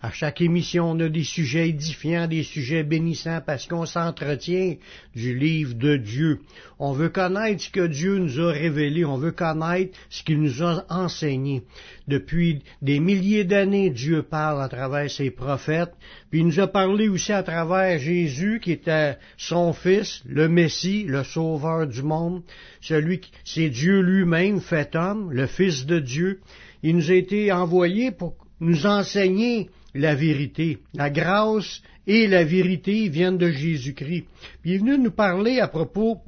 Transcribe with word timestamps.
À 0.00 0.12
chaque 0.12 0.40
émission, 0.40 0.92
on 0.92 1.00
a 1.00 1.08
des 1.08 1.24
sujets 1.24 1.70
édifiants, 1.70 2.28
des 2.28 2.44
sujets 2.44 2.84
bénissants 2.84 3.40
parce 3.44 3.66
qu'on 3.66 3.84
s'entretient 3.84 4.76
du 5.16 5.36
livre 5.36 5.74
de 5.74 5.96
Dieu. 5.96 6.38
On 6.78 6.92
veut 6.92 7.08
connaître 7.08 7.64
ce 7.64 7.70
que 7.70 7.84
Dieu 7.84 8.16
nous 8.18 8.38
a 8.38 8.52
révélé, 8.52 9.04
on 9.04 9.18
veut 9.18 9.32
connaître 9.32 9.98
ce 10.08 10.22
qu'il 10.22 10.40
nous 10.40 10.62
a 10.62 10.84
enseigné. 10.88 11.64
Depuis 12.06 12.62
des 12.80 13.00
milliers 13.00 13.42
d'années, 13.42 13.90
Dieu 13.90 14.22
parle 14.22 14.62
à 14.62 14.68
travers 14.68 15.10
ses 15.10 15.32
prophètes, 15.32 15.94
puis 16.30 16.40
il 16.40 16.46
nous 16.46 16.60
a 16.60 16.68
parlé 16.68 17.08
aussi 17.08 17.32
à 17.32 17.42
travers 17.42 17.98
Jésus 17.98 18.60
qui 18.62 18.70
était 18.70 19.16
son 19.36 19.72
Fils, 19.72 20.22
le 20.28 20.48
Messie, 20.48 21.06
le 21.08 21.24
Sauveur 21.24 21.88
du 21.88 22.04
monde, 22.04 22.44
celui 22.80 23.18
qui, 23.18 23.32
c'est 23.44 23.68
Dieu 23.68 24.00
lui-même 24.00 24.60
fait 24.60 24.94
homme, 24.94 25.32
le 25.32 25.48
Fils 25.48 25.86
de 25.86 25.98
Dieu. 25.98 26.38
Il 26.84 26.94
nous 26.94 27.10
a 27.10 27.14
été 27.14 27.50
envoyé 27.50 28.12
pour 28.12 28.36
nous 28.60 28.86
enseigner 28.86 29.70
la 29.94 30.14
vérité. 30.14 30.78
La 30.94 31.10
grâce 31.10 31.82
et 32.06 32.26
la 32.26 32.44
vérité 32.44 33.08
viennent 33.08 33.38
de 33.38 33.50
Jésus-Christ. 33.50 34.24
il 34.64 34.72
est 34.72 34.78
venu 34.78 34.98
nous 34.98 35.10
parler 35.10 35.60
à 35.60 35.68
propos, 35.68 36.18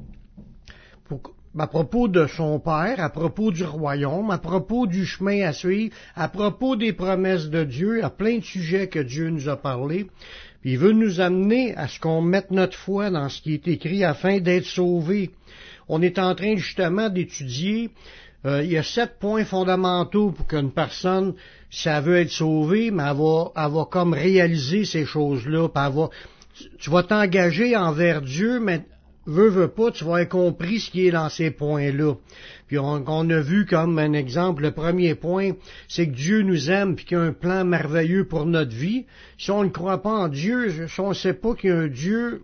à 1.58 1.66
propos 1.66 2.08
de 2.08 2.26
son 2.26 2.60
Père, 2.60 3.00
à 3.00 3.10
propos 3.10 3.50
du 3.50 3.64
royaume, 3.64 4.30
à 4.30 4.38
propos 4.38 4.86
du 4.86 5.04
chemin 5.04 5.42
à 5.42 5.52
suivre, 5.52 5.94
à 6.14 6.28
propos 6.28 6.76
des 6.76 6.92
promesses 6.92 7.48
de 7.48 7.64
Dieu, 7.64 8.04
à 8.04 8.10
plein 8.10 8.38
de 8.38 8.44
sujets 8.44 8.88
que 8.88 9.00
Dieu 9.00 9.30
nous 9.30 9.48
a 9.48 9.56
parlé. 9.56 10.06
Puis 10.60 10.72
il 10.72 10.78
veut 10.78 10.92
nous 10.92 11.20
amener 11.20 11.74
à 11.76 11.88
ce 11.88 11.98
qu'on 11.98 12.20
mette 12.20 12.50
notre 12.50 12.76
foi 12.76 13.10
dans 13.10 13.28
ce 13.28 13.40
qui 13.40 13.54
est 13.54 13.68
écrit 13.68 14.04
afin 14.04 14.40
d'être 14.40 14.66
sauvés. 14.66 15.30
On 15.88 16.02
est 16.02 16.18
en 16.18 16.34
train 16.34 16.56
justement 16.56 17.08
d'étudier 17.08 17.90
euh, 18.46 18.62
il 18.64 18.70
y 18.70 18.78
a 18.78 18.82
sept 18.82 19.18
points 19.18 19.44
fondamentaux 19.44 20.30
pour 20.30 20.46
qu'une 20.46 20.72
personne, 20.72 21.34
elle 21.84 22.02
veut 22.02 22.16
être 22.16 22.30
sauvée, 22.30 22.90
mais 22.90 23.04
elle 23.04 23.16
va, 23.16 23.88
comme 23.90 24.12
réaliser 24.12 24.84
ces 24.84 25.04
choses-là, 25.04 25.68
tu 26.78 26.90
vas 26.90 27.02
t'engager 27.02 27.76
envers 27.76 28.22
Dieu, 28.22 28.60
mais 28.60 28.84
veux, 29.26 29.48
veux 29.48 29.68
pas, 29.68 29.90
tu 29.90 30.04
vas 30.04 30.16
avoir 30.16 30.28
compris 30.28 30.80
ce 30.80 30.90
qui 30.90 31.06
est 31.06 31.10
dans 31.10 31.28
ces 31.28 31.50
points-là. 31.50 32.14
Puis 32.66 32.78
on, 32.78 33.30
a 33.30 33.40
vu 33.40 33.66
comme 33.66 33.98
un 33.98 34.12
exemple, 34.12 34.62
le 34.62 34.72
premier 34.72 35.14
point, 35.14 35.52
c'est 35.88 36.08
que 36.08 36.14
Dieu 36.14 36.42
nous 36.42 36.70
aime 36.70 36.96
puis 36.96 37.04
qu'il 37.04 37.18
y 37.18 37.20
a 37.20 37.24
un 37.24 37.32
plan 37.32 37.64
merveilleux 37.64 38.26
pour 38.26 38.46
notre 38.46 38.74
vie. 38.74 39.06
Si 39.38 39.50
on 39.50 39.64
ne 39.64 39.68
croit 39.68 40.02
pas 40.02 40.10
en 40.10 40.28
Dieu, 40.28 40.86
si 40.88 41.00
on 41.00 41.10
ne 41.10 41.14
sait 41.14 41.34
pas 41.34 41.54
qu'il 41.54 41.70
y 41.70 41.72
a 41.72 41.78
un 41.78 41.88
Dieu 41.88 42.42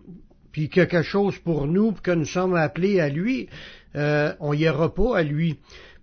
puis 0.51 0.69
qu'il 0.69 0.79
y 0.79 0.83
a 0.83 0.87
quelque 0.87 1.05
chose 1.05 1.37
pour 1.37 1.67
nous, 1.67 1.91
puis 1.91 2.01
que 2.01 2.11
nous 2.11 2.25
sommes 2.25 2.55
appelés 2.55 2.99
à 2.99 3.09
lui, 3.09 3.47
euh, 3.95 4.33
on 4.39 4.53
n'y 4.53 4.61
ira 4.61 4.93
pas 4.93 5.17
à 5.17 5.23
lui. 5.23 5.57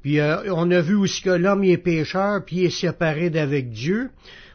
Puis 0.05 0.21
euh, 0.21 0.53
on 0.53 0.71
a 0.71 0.83
vu 0.83 0.95
aussi 0.97 1.23
que 1.23 1.31
l'homme 1.31 1.65
est 1.65 1.79
pécheur, 1.79 2.45
puis 2.45 2.67
est 2.67 2.69
séparé 2.71 3.31
d'avec 3.31 3.71
Dieu. 3.71 4.11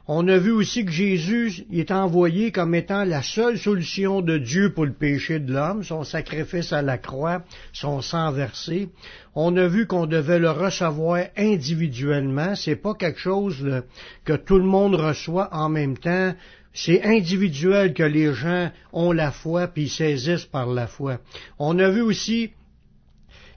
On 0.07 0.27
a 0.27 0.37
vu 0.37 0.51
aussi 0.51 0.85
que 0.85 0.91
Jésus 0.91 1.65
est 1.73 1.89
envoyé 1.89 2.51
comme 2.51 2.75
étant 2.75 3.03
la 3.03 3.23
seule 3.23 3.57
solution 3.57 4.21
de 4.21 4.37
Dieu 4.37 4.73
pour 4.73 4.85
le 4.85 4.93
péché 4.93 5.39
de 5.39 5.51
l'homme, 5.51 5.83
son 5.83 6.03
sacrifice 6.03 6.71
à 6.71 6.83
la 6.83 6.99
croix, 6.99 7.41
son 7.73 8.03
sang 8.03 8.31
versé. 8.31 8.89
On 9.33 9.57
a 9.57 9.67
vu 9.67 9.87
qu'on 9.87 10.05
devait 10.05 10.37
le 10.37 10.51
recevoir 10.51 11.23
individuellement. 11.35 12.53
C'est 12.53 12.75
pas 12.75 12.93
quelque 12.93 13.19
chose 13.19 13.81
que 14.25 14.33
tout 14.33 14.59
le 14.59 14.65
monde 14.65 14.93
reçoit 14.93 15.49
en 15.51 15.67
même 15.67 15.97
temps. 15.97 16.35
C'est 16.73 17.01
individuel 17.01 17.95
que 17.95 18.03
les 18.03 18.35
gens 18.35 18.69
ont 18.93 19.11
la 19.11 19.31
foi 19.31 19.65
puis 19.65 19.89
saisissent 19.89 20.45
par 20.45 20.67
la 20.67 20.85
foi. 20.85 21.17
On 21.57 21.79
a 21.79 21.89
vu 21.89 22.01
aussi 22.01 22.51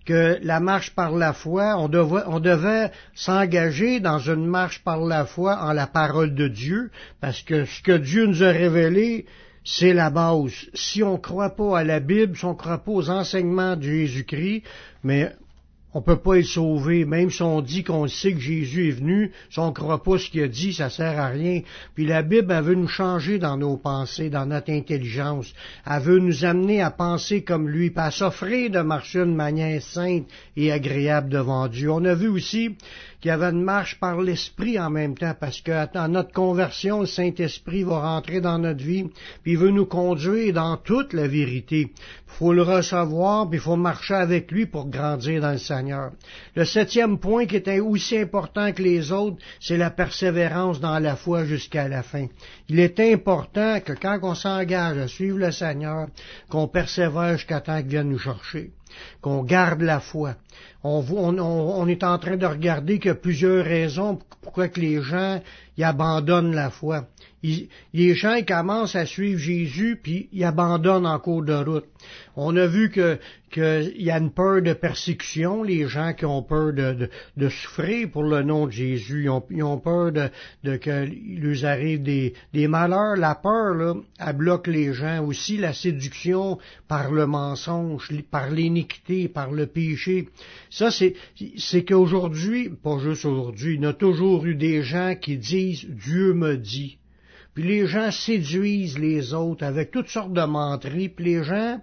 que 0.05 0.39
la 0.43 0.61
marche 0.61 0.95
par 0.95 1.13
la 1.13 1.33
foi, 1.33 1.77
on 1.79 1.89
devait, 1.89 2.91
s'engager 3.15 4.01
dans 4.01 4.19
une 4.19 4.47
marche 4.47 4.83
par 4.83 5.01
la 5.01 5.25
foi 5.25 5.59
en 5.63 5.73
la 5.73 5.87
parole 5.87 6.35
de 6.35 6.49
Dieu, 6.49 6.91
parce 7.21 7.43
que 7.43 7.65
ce 7.65 7.83
que 7.83 7.97
Dieu 7.97 8.27
nous 8.27 8.43
a 8.43 8.51
révélé, 8.51 9.27
c'est 9.65 9.93
la 9.93 10.11
base. 10.11 10.53
Si 10.75 11.03
on 11.03 11.13
ne 11.13 11.19
croit 11.19 11.55
pas 11.57 11.79
à 11.79 11.85
la 11.85 12.01
Bible, 12.01 12.37
si 12.37 12.45
on 12.45 12.51
ne 12.51 12.57
croit 12.57 12.79
pas 12.79 12.91
aux 12.91 13.11
enseignements 13.11 13.77
de 13.77 13.83
Jésus-Christ, 13.83 14.65
mais 15.05 15.33
on 15.95 16.01
peut 16.03 16.17
pas 16.17 16.39
être 16.39 16.47
sauvé, 16.47 17.05
même 17.05 17.31
si 17.31 17.43
on 17.43 17.61
dit 17.61 17.85
qu'on 17.85 18.09
sait 18.09 18.33
que 18.33 18.41
Jésus 18.41 18.89
est 18.89 18.93
venu, 18.93 19.33
si 19.51 19.59
on 19.59 19.69
ne 19.69 19.73
croit 19.73 20.03
pas 20.03 20.19
ce 20.19 20.31
qu'il 20.31 20.43
a 20.43 20.49
dit, 20.49 20.73
ça 20.73 20.89
sert 20.89 21.19
à 21.19 21.29
rien. 21.29 21.61
Puis 21.95 22.07
la 22.07 22.23
Bible, 22.23 22.53
elle 22.53 22.65
veut 22.65 22.75
nous 22.75 22.89
changer 22.89 23.39
dans 23.39 23.57
nos 23.57 23.77
pensées, 23.77 24.31
dans 24.31 24.47
notre 24.47 24.73
intelligence. 24.73 25.53
Elle 25.87 26.03
veut 26.03 26.19
nous 26.19 26.45
amener 26.45 26.81
à 26.81 26.91
penser 26.91 27.43
comme 27.43 27.69
lui, 27.69 27.91
pas 27.91 28.07
à 28.07 28.11
s'offrir 28.11 28.71
de 28.71 28.81
marcher 28.81 29.25
d'une 29.25 29.35
manière 29.35 29.83
sainte 29.83 30.27
et 30.57 30.73
agréable 30.73 31.29
devant 31.29 31.69
Dieu. 31.69 31.91
On 31.91 32.05
a 32.05 32.15
vu 32.15 32.29
aussi 32.29 32.77
qu'il 33.23 33.29
y 33.29 33.33
avait 33.33 33.51
une 33.51 33.63
marche 33.63 34.01
par 34.01 34.21
l'Esprit 34.21 34.81
en 34.81 34.91
même 34.91 35.17
temps, 35.17 35.35
parce 35.39 35.61
que 35.61 36.09
notre 36.09 36.33
conversion, 36.33 37.01
le 37.01 37.07
Saint-Esprit 37.07 37.85
va 37.85 38.01
rentrer 38.01 38.41
dans 38.41 38.59
notre 38.59 38.83
vie, 38.83 39.05
puis 39.43 39.53
il 39.53 39.59
veut 39.59 39.71
nous 39.71 39.87
conduire 39.87 40.53
dans 40.53 40.77
toute 40.77 41.13
la 41.13 41.29
vérité. 41.29 41.93
Il 41.93 42.39
faut 42.39 42.53
le 42.53 42.63
recevoir, 42.63 43.49
puis 43.49 43.59
il 43.59 43.63
faut 43.63 43.77
marcher 43.77 44.15
avec 44.15 44.51
lui 44.51 44.67
pour 44.67 44.89
grandir 44.89 45.41
dans 45.41 45.53
le 45.53 45.59
Seigneur. 45.59 46.11
Le 46.57 46.65
septième 46.65 47.19
point 47.19 47.47
qui 47.47 47.57
est 47.57 47.79
aussi 47.79 48.19
important 48.19 48.73
que 48.73 48.83
les 48.83 49.13
autres, 49.13 49.37
c'est 49.61 49.77
la 49.77 49.91
persévérance 49.91 50.81
dans 50.81 50.99
la 50.99 51.15
foi 51.15 51.45
jusqu'à 51.45 51.87
la 51.87 52.03
fin. 52.03 52.27
Il 52.73 52.81
est 52.81 52.99
important 53.01 53.81
que 53.81 53.93
quand 53.93 54.19
on 54.23 54.35
s'engage 54.35 54.97
à 54.97 55.07
suivre 55.07 55.37
le 55.37 55.53
Seigneur, 55.53 56.09
qu'on 56.49 56.69
persévère 56.69 57.37
jusqu'à 57.37 57.61
temps 57.61 57.77
qu'il 57.77 57.89
vienne 57.89 58.09
nous 58.09 58.19
chercher 58.19 58.71
qu'on 59.21 59.43
garde 59.43 59.83
la 59.83 60.01
foi. 60.01 60.35
On, 60.85 61.89
est 61.89 62.05
en 62.05 62.19
train 62.19 62.37
de 62.37 62.47
regarder 62.47 62.99
qu'il 62.99 63.09
y 63.09 63.11
a 63.11 63.15
plusieurs 63.15 63.65
raisons 63.65 64.19
pourquoi 64.41 64.69
que 64.69 64.81
les 64.81 65.01
gens 65.01 65.41
y 65.77 65.85
abandonnent 65.85 66.55
la 66.55 66.71
foi. 66.71 67.09
les 67.43 68.15
gens 68.15 68.35
ils 68.35 68.45
commencent 68.45 68.97
à 68.97 69.07
suivre 69.07 69.39
Jésus 69.39 69.99
puis 70.03 70.29
ils 70.33 70.45
abandonnent 70.45 71.07
en 71.07 71.19
cours 71.19 71.45
de 71.45 71.55
route. 71.55 71.87
On 72.37 72.57
a 72.57 72.67
vu 72.67 72.91
que 72.91 73.19
qu'il 73.53 74.03
y 74.03 74.11
a 74.11 74.19
une 74.19 74.33
peur 74.33 74.63
de 74.63 74.73
persécution, 74.73 75.63
les 75.63 75.87
gens 75.87 76.15
qui 76.15 76.25
ont 76.25 76.43
peur 76.43 76.73
de, 76.73 77.11
de, 77.37 77.49
souffrir 77.51 78.11
pour 78.11 78.25
le 78.25 78.43
nom 78.43 78.67
de 78.67 78.73
Jésus, 78.73 79.29
ils 79.51 79.63
ont, 79.63 79.79
peur 79.79 80.11
de, 80.11 80.31
de 80.65 80.77
qu'il 80.77 81.43
leur 81.43 81.65
arrive 81.71 82.03
des, 82.03 82.33
des 82.55 82.67
malheurs. 82.67 83.17
La 83.17 83.35
peur, 83.35 83.75
là, 83.75 83.95
elle 84.19 84.37
bloque 84.37 84.67
les 84.67 84.95
gens 84.95 85.25
aussi, 85.25 85.59
la 85.59 85.75
séduction 85.75 86.59
par 86.89 87.13
le 87.13 87.27
mensonge, 87.27 88.09
par 88.31 88.51
l'iniquité, 88.51 89.29
par 89.29 89.53
le 89.53 89.67
péché. 89.67 90.29
Ça, 90.71 90.91
c'est, 90.91 91.15
c'est 91.59 91.85
qu'aujourd'hui, 91.85 92.71
pas 92.71 92.99
juste 92.99 93.27
aujourd'hui, 93.27 93.75
il 93.75 93.83
y 93.83 93.87
a 93.87 93.93
toujours 93.93 94.47
eu 94.47 94.55
des 94.55 94.83
gens 94.83 95.15
qui 95.21 95.37
disent 95.37 95.72
Dieu 95.89 96.35
me 96.35 96.57
dit. 96.57 96.99
Puis 97.55 97.65
les 97.65 97.87
gens 97.87 98.11
séduisent 98.11 98.99
les 98.99 99.35
autres 99.35 99.65
avec 99.65 99.91
toutes 99.91 100.09
sortes 100.09 100.33
de 100.33 100.43
menteries, 100.43 101.11
puis 101.11 101.27
les 101.27 101.45
gens, 101.45 101.81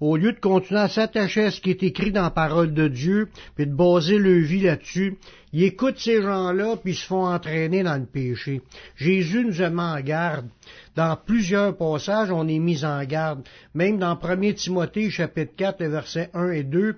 au 0.00 0.16
lieu 0.16 0.32
de 0.32 0.40
continuer 0.40 0.80
à 0.80 0.88
s'attacher 0.88 1.44
à 1.44 1.50
ce 1.52 1.60
qui 1.60 1.70
est 1.70 1.82
écrit 1.84 2.10
dans 2.10 2.22
la 2.22 2.30
parole 2.30 2.74
de 2.74 2.88
Dieu, 2.88 3.28
puis 3.54 3.66
de 3.66 3.72
baser 3.72 4.18
leur 4.18 4.40
vie 4.40 4.62
là-dessus, 4.62 5.16
ils 5.52 5.62
écoutent 5.62 5.98
ces 5.98 6.22
gens-là, 6.22 6.76
puis 6.76 6.92
ils 6.92 6.96
se 6.96 7.06
font 7.06 7.26
entraîner 7.26 7.84
dans 7.84 7.98
le 7.98 8.06
péché. 8.06 8.62
Jésus 8.96 9.44
nous 9.44 9.62
a 9.62 9.70
mis 9.70 9.80
en 9.80 10.00
garde. 10.00 10.48
Dans 10.96 11.16
plusieurs 11.16 11.76
passages, 11.76 12.32
on 12.32 12.48
est 12.48 12.58
mis 12.58 12.84
en 12.84 13.04
garde. 13.04 13.46
Même 13.74 13.98
dans 13.98 14.18
1 14.20 14.52
Timothée, 14.54 15.08
chapitre 15.10 15.52
4, 15.56 15.84
versets 15.84 16.30
1 16.34 16.50
et 16.50 16.64
2, 16.64 16.96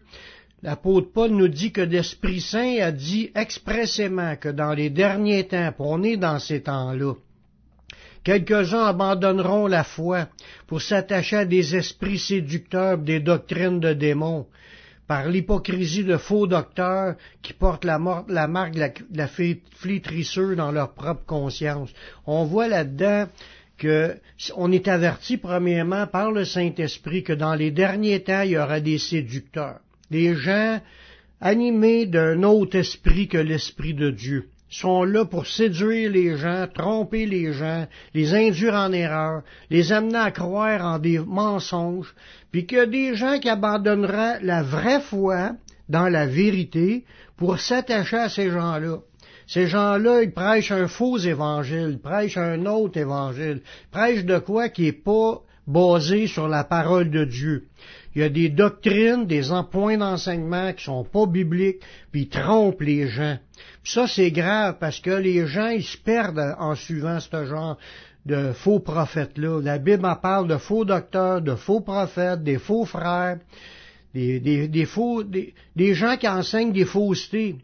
L'apôtre 0.65 1.13
Paul 1.13 1.31
nous 1.31 1.49
dit 1.49 1.71
que 1.73 1.83
l'Esprit 1.83 2.41
Saint 2.41 2.79
a 2.81 2.91
dit 2.91 3.31
expressément 3.35 4.35
que 4.35 4.49
dans 4.49 4.73
les 4.73 4.91
derniers 4.91 5.47
temps, 5.47 5.73
on 5.79 6.03
est 6.03 6.17
dans 6.17 6.39
ces 6.39 6.63
temps-là, 6.63 7.15
Quelques-uns 8.25 8.87
abandonneront 8.87 9.67
la 9.67 9.85
foi 9.85 10.29
pour 10.67 10.81
s'attacher 10.81 11.37
à 11.37 11.45
des 11.45 11.77
esprits 11.77 12.19
séducteurs, 12.19 12.97
des 12.97 13.21
doctrines 13.21 13.79
de 13.79 13.93
démons, 13.93 14.47
par 15.07 15.29
l'hypocrisie 15.29 16.05
de 16.05 16.17
faux 16.17 16.47
docteurs 16.47 17.17
qui 17.43 17.53
portent 17.53 17.85
la, 17.85 17.99
marque 17.99 18.73
de 18.73 18.81
la, 19.15 19.29
flétrissure 19.29 20.57
dans 20.57 20.73
leur 20.73 20.95
propre 20.95 21.27
conscience. 21.27 21.91
On 22.27 22.45
voit 22.45 22.69
là-dedans 22.69 23.27
que 23.77 24.17
on 24.57 24.73
est 24.73 24.89
averti 24.89 25.37
premièrement 25.37 26.07
par 26.07 26.33
le 26.33 26.47
Saint-Esprit 26.47 27.23
que 27.23 27.35
dans 27.35 27.55
les 27.55 27.71
derniers 27.71 28.23
temps, 28.23 28.41
il 28.41 28.53
y 28.53 28.59
aura 28.59 28.81
des 28.81 28.97
séducteurs, 28.97 29.81
des 30.11 30.35
gens 30.35 30.81
animés 31.41 32.07
d'un 32.07 32.43
autre 32.43 32.77
esprit 32.77 33.29
que 33.29 33.39
l'esprit 33.39 33.95
de 33.95 34.11
Dieu. 34.11 34.49
sont 34.71 35.05
là 35.05 35.25
pour 35.25 35.47
séduire 35.47 36.11
les 36.11 36.37
gens, 36.37 36.67
tromper 36.73 37.27
les 37.27 37.53
gens, 37.53 37.87
les 38.13 38.35
induire 38.35 38.75
en 38.75 38.93
erreur, 38.93 39.43
les 39.71 39.93
amener 39.93 40.19
à 40.19 40.33
croire 40.33 40.85
en 40.85 40.99
des 40.99 41.21
mensonges, 41.21 42.13
puis 42.51 42.67
qu'il 42.67 42.79
y 42.79 42.81
a 42.81 42.87
des 42.87 43.15
gens 43.15 43.39
qui 43.39 43.49
abandonneraient 43.49 44.41
la 44.43 44.63
vraie 44.63 45.01
foi 45.01 45.53
dans 45.89 46.09
la 46.09 46.27
vérité 46.27 47.05
pour 47.37 47.61
s'attacher 47.61 48.17
à 48.17 48.29
ces 48.29 48.51
gens-là. 48.51 48.99
Ces 49.47 49.67
gens-là, 49.67 50.23
ils 50.23 50.33
prêchent 50.33 50.73
un 50.73 50.89
faux 50.89 51.19
évangile, 51.19 52.01
prêchent 52.03 52.39
un 52.39 52.65
autre 52.67 52.99
évangile, 52.99 53.61
prêchent 53.93 54.25
de 54.25 54.39
quoi 54.39 54.71
qui 54.71 54.87
est 54.87 54.93
pas 54.93 55.43
basé 55.67 56.27
sur 56.27 56.49
la 56.49 56.65
parole 56.65 57.11
de 57.11 57.25
Dieu. 57.25 57.67
Il 58.15 58.23
y 58.23 58.25
a 58.25 58.29
des 58.29 58.49
doctrines, 58.49 59.27
des 59.27 59.43
points 59.71 59.97
d'enseignement 59.97 60.73
qui 60.73 60.85
sont 60.85 61.05
pas 61.05 61.27
bibliques, 61.27 61.81
puis 62.13 62.23
ils 62.23 62.29
trompent 62.29 62.83
les 62.83 63.09
gens. 63.09 63.39
ça, 63.83 64.07
c'est 64.07 64.31
grave 64.31 64.77
parce 64.79 65.01
que 65.01 65.11
les 65.11 65.47
gens, 65.47 65.69
ils 65.69 65.83
se 65.83 65.97
perdent 65.97 66.55
en 66.59 66.75
suivant 66.75 67.19
ce 67.19 67.45
genre 67.45 67.77
de 68.25 68.53
faux 68.53 68.81
prophètes-là. 68.81 69.61
La 69.61 69.79
Bible 69.79 70.07
en 70.07 70.17
parle 70.17 70.49
de 70.49 70.57
faux 70.57 70.85
docteurs, 70.85 71.43
de 71.43 71.55
faux 71.55 71.81
prophètes, 71.81 72.43
des 72.43 72.59
faux 72.59 72.85
frères, 72.85 73.39
des, 74.15 74.69
des, 74.69 74.85
faux, 74.87 75.25
des, 75.25 75.55
des 75.75 75.95
gens 75.95 76.17
qui 76.17 76.29
enseignent 76.29 76.73
des 76.73 76.85
faussetés. 76.85 77.57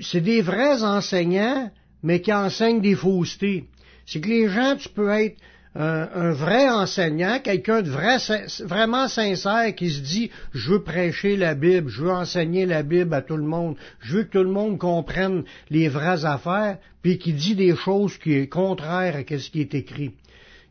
C'est 0.00 0.20
des 0.20 0.42
vrais 0.42 0.82
enseignants, 0.82 1.70
mais 2.02 2.20
qui 2.20 2.32
enseignent 2.32 2.80
des 2.80 2.96
faussetés. 2.96 3.68
C'est 4.04 4.20
que 4.20 4.28
les 4.28 4.48
gens, 4.48 4.76
tu 4.76 4.88
peux 4.88 5.08
être 5.10 5.36
un, 5.74 6.32
vrai 6.32 6.68
enseignant, 6.68 7.38
quelqu'un 7.42 7.82
de 7.82 7.88
vrai, 7.88 8.18
vraiment 8.60 9.08
sincère 9.08 9.74
qui 9.74 9.90
se 9.90 10.00
dit 10.00 10.30
je 10.52 10.72
veux 10.72 10.82
prêcher 10.82 11.36
la 11.36 11.54
Bible, 11.54 11.88
je 11.88 12.02
veux 12.02 12.10
enseigner 12.10 12.66
la 12.66 12.82
Bible 12.82 13.14
à 13.14 13.22
tout 13.22 13.36
le 13.36 13.44
monde, 13.44 13.76
je 14.00 14.18
veux 14.18 14.24
que 14.24 14.38
tout 14.38 14.44
le 14.44 14.50
monde 14.50 14.78
comprenne 14.78 15.44
les 15.70 15.88
vraies 15.88 16.24
affaires, 16.24 16.78
puis 17.00 17.18
qui 17.18 17.32
dit 17.32 17.54
des 17.54 17.74
choses 17.74 18.18
qui 18.18 18.42
sont 18.42 18.46
contraires 18.46 19.16
à 19.16 19.38
ce 19.38 19.50
qui 19.50 19.60
est 19.60 19.74
écrit. 19.74 20.12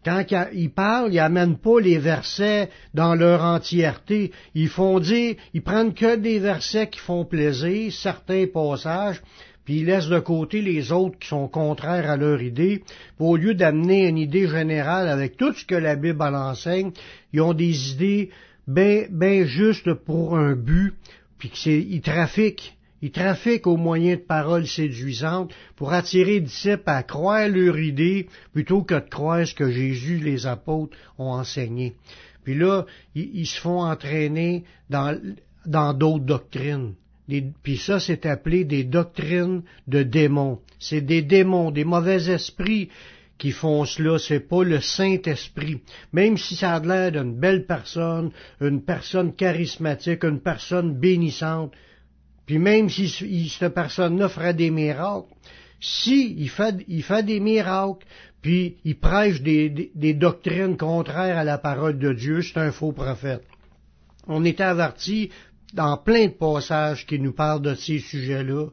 Quand 0.04 0.26
il 0.54 0.72
parle, 0.72 1.14
il 1.14 1.20
amène 1.20 1.58
pas 1.58 1.80
les 1.80 2.00
versets 2.00 2.70
dans 2.96 3.14
leur 3.14 3.44
entièreté. 3.44 4.32
Ils 4.56 4.68
font 4.68 5.00
dire, 5.00 5.36
ils 5.54 5.62
prennent 5.62 5.94
que 5.94 6.16
des 6.16 6.40
versets 6.40 6.88
qui 6.88 7.00
font 7.00 7.24
plaisir, 7.24 7.94
certains 7.94 8.48
passages, 8.52 9.22
puis 9.66 9.80
ils 9.80 9.86
laissent 9.86 10.10
de 10.10 10.20
côté 10.20 10.62
les 10.62 10.92
autres 10.92 11.20
qui 11.20 11.28
sont 11.28 11.48
contraires 11.48 12.10
à 12.10 12.18
leur 12.18 12.42
idée. 12.42 12.84
au 13.20 13.36
lieu 13.36 13.54
d'amener 13.54 14.08
une 14.08 14.18
idée 14.18 14.48
générale 14.48 15.08
avec 15.08 15.38
tout 15.38 15.54
ce 15.54 15.66
que 15.66 15.76
la 15.76 15.96
Bible 15.96 16.22
enseigne, 16.22 16.92
ils 17.34 17.42
ont 17.42 17.54
des 17.54 17.92
idées 17.92 18.30
bien 18.68 19.06
ben 19.10 19.46
justes 19.46 19.94
pour 19.94 20.38
un 20.38 20.56
but, 20.56 20.94
puis 21.38 21.50
qu'ils 21.50 22.02
trafiquent. 22.02 22.78
Ils 23.04 23.12
trafiquent 23.12 23.66
au 23.66 23.78
moyen 23.78 24.16
de 24.16 24.22
paroles 24.22 24.68
séduisantes 24.68 25.52
pour 25.76 25.92
attirer 25.92 26.34
les 26.34 26.42
disciples 26.42 26.84
à 26.86 27.02
croire 27.02 27.48
leur 27.48 27.80
idée 27.80 28.28
plutôt 28.54 28.84
que 28.84 28.94
de 28.94 29.10
croire 29.10 29.48
ce 29.48 29.56
que 29.56 29.72
Jésus, 29.72 30.20
les 30.20 30.46
apôtres, 30.46 30.96
ont 31.18 31.32
enseigné. 31.32 31.96
Puis 32.44 32.54
là, 32.54 32.86
ils, 33.16 33.48
se 33.48 33.60
font 33.60 33.82
entraîner 33.82 34.64
dans 34.90 35.94
d'autres 35.94 36.26
doctrines 36.26 36.94
puis 37.64 37.78
ça, 37.78 38.00
c'est 38.00 38.26
appelé 38.26 38.66
des 38.66 38.84
doctrines 38.84 39.64
de 39.88 40.04
démons. 40.04 40.60
C'est 40.80 41.02
des 41.02 41.22
démons, 41.22 41.72
des 41.72 41.86
mauvais 41.86 42.30
esprits 42.30 42.90
qui 43.38 43.52
font 43.52 43.86
cela, 43.86 44.20
c'est 44.20 44.48
pas 44.48 44.64
le 44.64 44.82
Saint-Esprit. 44.82 45.82
Même 46.14 46.38
si 46.38 46.56
ça 46.56 46.76
a 46.76 46.80
l'air 46.80 47.12
d'une 47.12 47.40
belle 47.40 47.66
personne, 47.66 48.32
une 48.60 48.84
personne 48.84 49.34
charismatique, 49.34 50.24
une 50.24 50.42
personne 50.42 51.00
bénissante, 51.00 51.74
puis 52.46 52.60
même 52.60 52.90
si 52.90 53.10
cette 53.50 53.74
personne-là 53.74 54.30
ferait 54.30 54.54
des 54.54 54.70
miracles, 54.70 55.30
si 55.80 56.36
il 56.38 56.50
fait, 56.50 56.76
il 56.88 57.02
fait 57.02 57.24
des 57.24 57.40
miracles, 57.40 58.06
puis 58.44 58.78
il 58.84 59.00
prêche 59.00 59.42
des, 59.42 59.92
des 59.96 60.14
doctrines 60.14 60.78
contraires 60.78 61.38
à 61.38 61.44
la 61.44 61.58
parole 61.58 61.98
de 61.98 62.14
Dieu, 62.14 62.42
c'est 62.44 62.60
un 62.60 62.72
faux 62.72 62.92
prophète. 62.92 63.44
On 64.28 64.44
est 64.44 64.62
averti 64.62 65.32
dans 65.74 65.98
plein 65.98 66.28
de 66.28 66.32
passages 66.32 67.06
qui 67.06 67.20
nous 67.20 67.34
parlent 67.34 67.62
de 67.62 67.76
ces 67.76 68.00
sujets-là, 68.00 68.68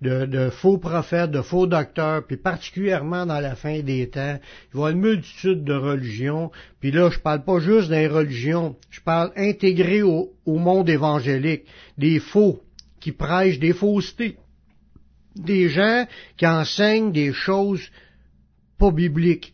de, 0.00 0.50
faux 0.50 0.76
prophètes, 0.76 1.30
de 1.30 1.40
faux 1.40 1.66
docteurs, 1.66 2.26
puis 2.26 2.36
particulièrement 2.36 3.24
dans 3.24 3.40
la 3.40 3.54
fin 3.54 3.80
des 3.80 4.08
temps, 4.10 4.38
il 4.74 4.80
y 4.80 4.82
a 4.82 4.90
une 4.90 5.00
multitude 5.00 5.64
de 5.64 5.74
religions, 5.74 6.50
puis 6.80 6.90
là, 6.90 7.08
je 7.10 7.18
parle 7.18 7.42
pas 7.42 7.58
juste 7.58 7.88
des 7.88 8.06
religions, 8.06 8.76
je 8.90 9.00
parle 9.00 9.32
intégré 9.36 10.02
au, 10.02 10.32
au 10.44 10.58
monde 10.58 10.90
évangélique, 10.90 11.64
des 11.96 12.18
faux, 12.18 12.60
qui 13.00 13.12
prêchent 13.12 13.58
des 13.58 13.72
faussetés, 13.72 14.36
des 15.36 15.68
gens 15.68 16.06
qui 16.36 16.46
enseignent 16.46 17.12
des 17.12 17.32
choses 17.32 17.90
pas 18.78 18.90
bibliques. 18.90 19.53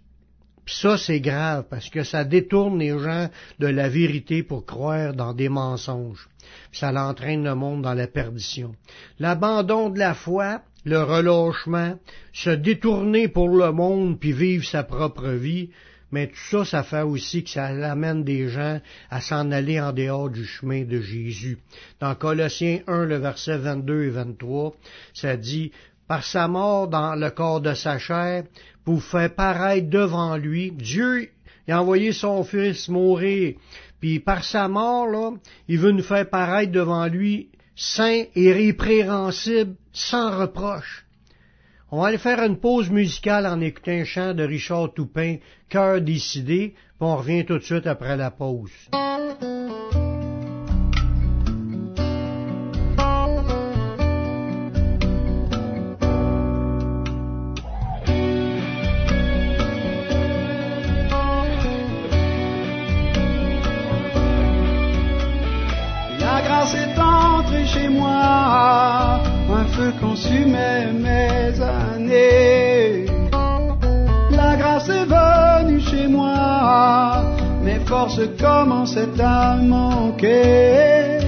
Ça, 0.70 0.96
c'est 0.96 1.20
grave 1.20 1.64
parce 1.68 1.90
que 1.90 2.04
ça 2.04 2.24
détourne 2.24 2.78
les 2.78 2.96
gens 2.96 3.28
de 3.58 3.66
la 3.66 3.88
vérité 3.88 4.44
pour 4.44 4.64
croire 4.64 5.14
dans 5.14 5.34
des 5.34 5.48
mensonges. 5.48 6.28
ça 6.72 6.92
l'entraîne 6.92 7.44
le 7.44 7.54
monde 7.54 7.82
dans 7.82 7.94
la 7.94 8.06
perdition. 8.06 8.74
L'abandon 9.18 9.90
de 9.90 9.98
la 9.98 10.14
foi, 10.14 10.62
le 10.84 11.02
relâchement, 11.02 11.98
se 12.32 12.50
détourner 12.50 13.28
pour 13.28 13.48
le 13.48 13.72
monde 13.72 14.18
puis 14.18 14.32
vivre 14.32 14.64
sa 14.64 14.84
propre 14.84 15.30
vie, 15.30 15.70
mais 16.12 16.28
tout 16.28 16.36
ça, 16.50 16.64
ça 16.64 16.82
fait 16.82 17.02
aussi 17.02 17.44
que 17.44 17.50
ça 17.50 17.66
amène 17.66 18.24
des 18.24 18.48
gens 18.48 18.80
à 19.10 19.20
s'en 19.20 19.50
aller 19.50 19.80
en 19.80 19.92
dehors 19.92 20.30
du 20.30 20.44
chemin 20.44 20.84
de 20.84 21.00
Jésus. 21.00 21.58
Dans 22.00 22.14
Colossiens 22.14 22.80
1, 22.86 23.04
le 23.04 23.16
verset 23.16 23.58
22 23.58 24.04
et 24.04 24.10
23, 24.10 24.74
ça 25.14 25.36
dit, 25.36 25.72
par 26.10 26.24
sa 26.24 26.48
mort 26.48 26.88
dans 26.88 27.14
le 27.14 27.30
corps 27.30 27.60
de 27.60 27.72
sa 27.74 27.98
chair, 27.98 28.42
pour 28.84 29.02
faire 29.02 29.34
paraître 29.34 29.88
devant 29.88 30.36
lui. 30.36 30.70
Dieu 30.72 31.30
a 31.68 31.80
envoyé 31.80 32.12
son 32.12 32.42
Fils 32.42 32.88
mourir, 32.88 33.54
puis 34.00 34.18
par 34.18 34.44
sa 34.44 34.68
mort, 34.68 35.06
là, 35.06 35.32
il 35.68 35.78
veut 35.78 35.92
nous 35.92 36.02
faire 36.02 36.28
paraître 36.28 36.72
devant 36.72 37.06
lui 37.06 37.48
saint 37.76 38.24
et 38.34 38.52
répréhensible, 38.52 39.74
sans 39.92 40.38
reproche. 40.38 41.06
On 41.90 42.02
va 42.02 42.08
aller 42.08 42.18
faire 42.18 42.42
une 42.42 42.58
pause 42.58 42.90
musicale 42.90 43.46
en 43.46 43.60
écoutant 43.60 43.92
un 43.92 44.04
chant 44.04 44.34
de 44.34 44.44
Richard 44.44 44.92
Toupin, 44.92 45.36
Cœur 45.68 46.00
décidé, 46.00 46.74
puis 46.74 46.86
on 47.00 47.16
revient 47.16 47.44
tout 47.44 47.58
de 47.58 47.64
suite 47.64 47.86
après 47.86 48.16
la 48.16 48.30
pause. 48.30 48.70
Mes 78.00 78.16
forces 78.16 78.20
commençaient 78.40 79.20
à 79.20 79.56
manquer. 79.56 81.18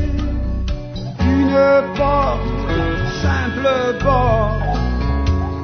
Une 1.20 1.58
porte, 1.96 2.40
simple 3.22 3.68
porte, 4.00 4.78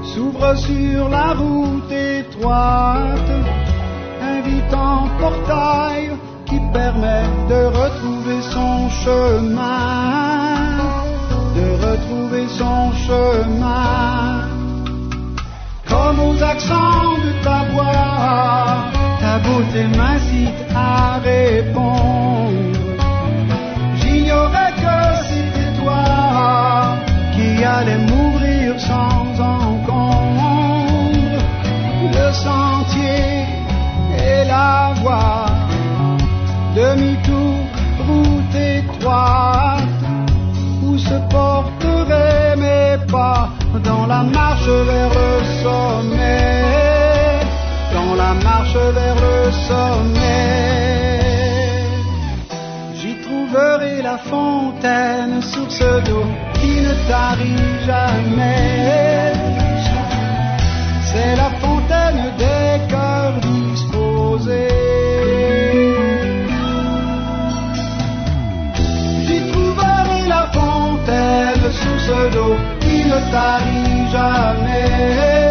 s'ouvre 0.05 0.55
sur 0.57 1.09
la 1.09 1.33
route 1.35 1.93
étroite, 1.93 3.31
invitant 4.21 5.09
portail 5.19 6.11
qui 6.47 6.61
permet 6.73 7.25
de 7.49 7.67
retrouver 7.67 8.43
son 8.51 8.89
chemin 8.91 10.29
retrouver 11.81 12.47
son 12.49 12.93
chemin. 12.93 14.49
Comme 15.89 16.21
aux 16.21 16.43
accents 16.43 17.17
de 17.25 17.45
ta 17.45 17.65
voix, 17.73 18.98
ta 19.21 19.39
beauté 19.39 19.85
m'incite 19.97 20.61
à 20.75 21.19
répondre. 21.19 22.53
J'ignorais 23.97 24.73
que 24.85 24.99
c'était 25.29 25.73
toi 25.81 26.97
qui 27.35 27.65
allais 27.65 27.99
m'ouvrir 28.09 28.81
sans 28.81 29.41
encombre 29.41 31.39
le 32.17 32.33
sentier 32.33 33.45
et 34.27 34.45
la 34.47 34.93
voie. 35.01 35.47
Demi-tour, 36.75 37.57
route 38.07 38.55
étroite 38.55 39.99
se 40.99 41.15
porterait 41.31 42.57
mes 42.57 42.99
pas 43.07 43.51
dans 43.85 44.07
la 44.07 44.23
marche 44.23 44.67
vers 44.67 45.11
le 45.21 45.33
sommet, 45.63 46.58
marche 48.35 48.77
vers 48.99 49.17
le 49.17 49.53
sommet. 49.69 51.19
J'y 52.95 53.15
trouverai 53.23 54.03
la 54.03 54.19
fontaine, 54.19 55.43
source 55.43 55.83
d'eau 56.05 56.25
qui 56.55 56.81
ne 56.87 56.95
tarit 57.09 57.67
jamais. 57.87 59.33
C'est 61.11 61.37
la 61.37 61.51
fontaine 61.63 62.25
des 62.37 62.87
cœurs 62.93 63.41
disposés. 63.41 64.69
J'y 69.27 69.41
trouverai 69.53 70.29
la 70.29 70.45
fontaine 70.53 71.73
sous 71.81 71.99
ce 72.09 72.31
dos 72.35 72.57
qui 72.81 73.05
ne 73.05 73.19
tarit 73.33 74.11
jamais. 74.13 75.48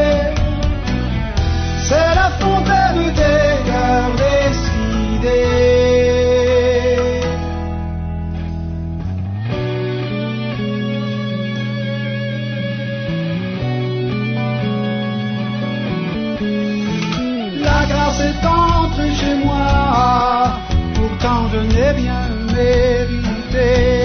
La 17.60 17.86
grâce 17.86 18.22
est 18.22 18.46
entrée 18.46 19.14
chez 19.14 19.36
moi, 19.44 20.60
pourtant 20.96 21.48
je 21.52 21.60
n'ai 21.74 21.92
rien 21.92 22.30
mérité. 22.54 23.97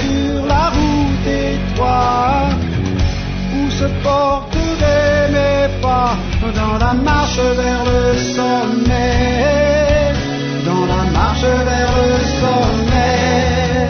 Sur 0.00 0.46
la 0.46 0.70
route 0.76 1.26
étroite 1.26 2.64
où 3.56 3.70
se 3.70 3.86
porteraient 4.02 5.28
mes 5.30 5.80
pas 5.80 6.16
dans 6.60 6.78
la 6.78 6.92
marche 6.94 7.38
vers 7.62 7.84
le 7.84 8.18
sommet, 8.36 10.12
dans 10.66 10.86
la 10.94 11.02
marche 11.18 11.48
vers 11.70 11.92
le 12.02 12.12
sommet. 12.40 13.88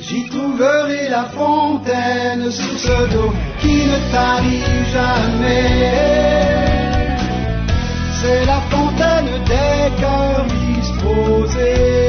J'y 0.00 0.22
trouverai 0.28 1.08
la 1.10 1.24
fontaine 1.38 2.50
sous 2.50 2.78
ce 2.86 2.98
dos 3.12 3.32
qui 3.60 3.76
ne 3.92 3.98
tarit 4.12 4.64
jamais. 4.94 5.98
C'est 8.20 8.44
la 8.46 8.60
fontaine 8.72 9.32
des 9.52 9.82
cœurs 10.00 10.46
disposés. 10.66 12.07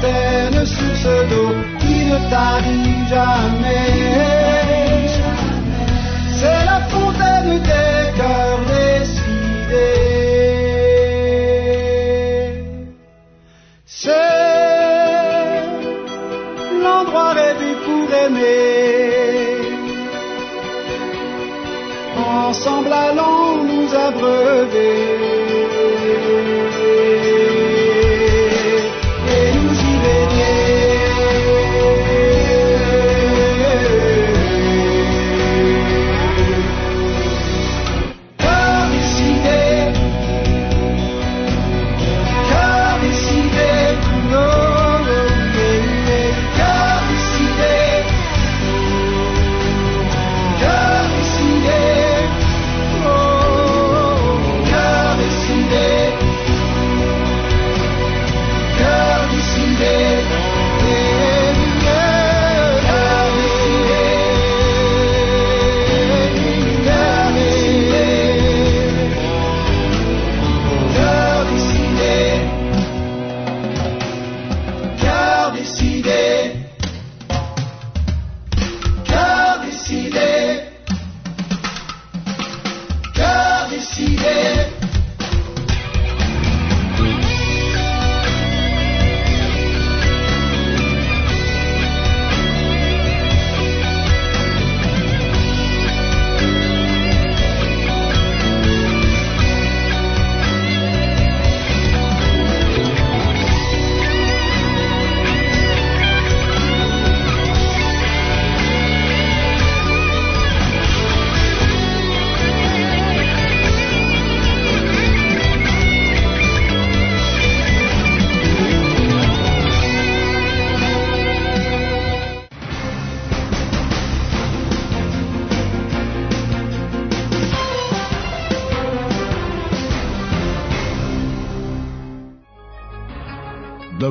Fontaine 0.00 0.66
sous 0.66 0.96
ce 0.96 1.28
dos 1.28 1.54
qui 1.78 2.04
ne 2.04 2.30
tarit 2.30 3.08
jamais. 3.08 3.89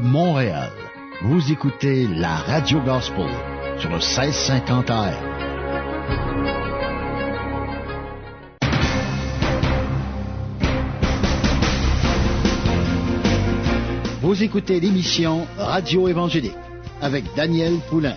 Montréal, 0.02 0.72
vous 1.22 1.52
écoutez 1.52 2.08
la 2.08 2.36
Radio 2.38 2.80
Gospel 2.82 3.30
sur 3.78 3.90
le 3.90 3.98
1650 3.98 4.90
AM. 4.90 5.14
Vous 14.22 14.44
écoutez 14.44 14.80
l'émission 14.80 15.48
Radio 15.58 16.08
Évangélique 16.08 16.54
avec 17.02 17.26
Daniel 17.36 17.80
Poulain. 17.90 18.16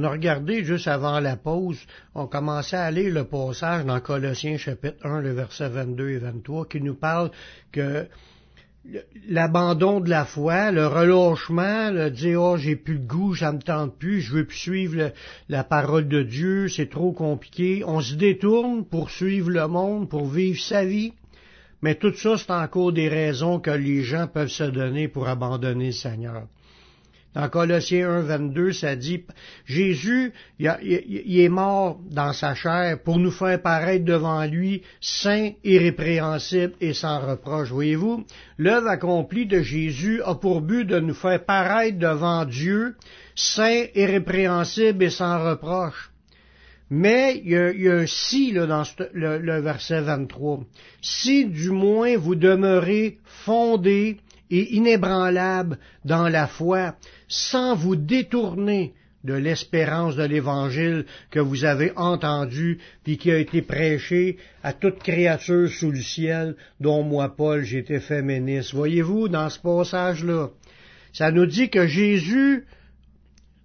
On 0.00 0.04
a 0.04 0.12
regardé 0.12 0.64
juste 0.64 0.88
avant 0.88 1.20
la 1.20 1.36
pause, 1.36 1.78
on 2.14 2.26
commençait 2.26 2.78
à 2.78 2.90
lire 2.90 3.12
le 3.12 3.24
passage 3.24 3.84
dans 3.84 4.00
Colossiens 4.00 4.56
chapitre 4.56 5.04
1, 5.04 5.20
le 5.20 5.32
verset 5.32 5.68
22 5.68 6.08
et 6.08 6.16
23, 6.16 6.66
qui 6.68 6.80
nous 6.80 6.94
parle 6.94 7.30
que 7.70 8.06
l'abandon 9.28 10.00
de 10.00 10.08
la 10.08 10.24
foi, 10.24 10.70
le 10.70 10.86
relâchement, 10.86 11.90
le 11.90 12.10
dire 12.10 12.40
oh 12.40 12.56
j'ai 12.56 12.76
plus 12.76 12.94
le 12.94 13.04
goût, 13.04 13.34
ça 13.34 13.52
me 13.52 13.60
tente 13.60 13.98
plus, 13.98 14.22
je 14.22 14.32
veux 14.32 14.46
plus 14.46 14.56
suivre 14.56 15.12
la 15.50 15.64
parole 15.64 16.08
de 16.08 16.22
Dieu, 16.22 16.68
c'est 16.68 16.88
trop 16.88 17.12
compliqué. 17.12 17.84
On 17.86 18.00
se 18.00 18.14
détourne 18.14 18.86
pour 18.86 19.10
suivre 19.10 19.50
le 19.50 19.68
monde, 19.68 20.08
pour 20.08 20.24
vivre 20.24 20.62
sa 20.62 20.82
vie. 20.82 21.12
Mais 21.82 21.96
tout 21.96 22.14
ça, 22.14 22.38
c'est 22.38 22.50
encore 22.50 22.94
des 22.94 23.08
raisons 23.08 23.60
que 23.60 23.70
les 23.70 24.02
gens 24.02 24.28
peuvent 24.28 24.48
se 24.48 24.64
donner 24.64 25.08
pour 25.08 25.28
abandonner 25.28 25.88
le 25.88 25.92
Seigneur. 25.92 26.46
Dans 27.32 27.48
Colossiens 27.48 28.10
1, 28.10 28.20
22, 28.22 28.72
ça 28.72 28.96
dit, 28.96 29.22
Jésus, 29.64 30.32
il, 30.58 31.40
est 31.40 31.48
mort 31.48 32.00
dans 32.10 32.32
sa 32.32 32.56
chair 32.56 33.00
pour 33.04 33.18
nous 33.18 33.30
faire 33.30 33.62
paraître 33.62 34.04
devant 34.04 34.44
lui 34.44 34.82
saint, 35.00 35.50
irrépréhensible 35.62 36.74
et 36.80 36.92
sans 36.92 37.20
reproche. 37.20 37.70
Voyez-vous, 37.70 38.24
l'œuvre 38.58 38.88
accomplie 38.88 39.46
de 39.46 39.62
Jésus 39.62 40.20
a 40.24 40.34
pour 40.34 40.60
but 40.60 40.84
de 40.84 40.98
nous 40.98 41.14
faire 41.14 41.44
paraître 41.44 41.98
devant 41.98 42.44
Dieu 42.44 42.96
saint, 43.36 43.84
irrépréhensible 43.94 45.04
et 45.04 45.10
sans 45.10 45.44
reproche. 45.48 46.10
Mais 46.90 47.40
il 47.44 47.50
y 47.82 47.88
a, 47.88 47.94
un 47.94 48.06
si 48.06 48.50
là, 48.50 48.66
dans 48.66 48.82
le, 49.12 49.60
verset 49.60 50.00
23. 50.00 50.64
Si 51.00 51.44
du 51.44 51.70
moins 51.70 52.16
vous 52.16 52.34
demeurez 52.34 53.18
fondés 53.24 54.18
et 54.50 54.74
inébranlables 54.74 55.78
dans 56.04 56.28
la 56.28 56.48
foi, 56.48 56.96
sans 57.30 57.74
vous 57.74 57.96
détourner 57.96 58.92
de 59.24 59.34
l'espérance 59.34 60.16
de 60.16 60.24
l'Évangile 60.24 61.06
que 61.30 61.40
vous 61.40 61.64
avez 61.64 61.92
entendu, 61.96 62.78
puis 63.04 63.16
qui 63.16 63.30
a 63.30 63.38
été 63.38 63.62
prêché 63.62 64.38
à 64.62 64.72
toute 64.72 64.98
créature 64.98 65.68
sous 65.68 65.90
le 65.90 66.00
ciel, 66.00 66.56
dont 66.80 67.02
moi, 67.02 67.34
Paul, 67.34 67.62
j'ai 67.62 67.78
été 67.78 68.00
féministe. 68.00 68.74
Voyez-vous, 68.74 69.28
dans 69.28 69.48
ce 69.48 69.58
passage-là, 69.58 70.48
ça 71.12 71.30
nous 71.30 71.46
dit 71.46 71.70
que 71.70 71.86
Jésus 71.86 72.66